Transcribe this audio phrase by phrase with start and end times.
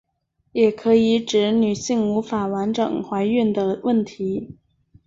[0.51, 4.57] 也可以指女性无法完整怀孕的问题。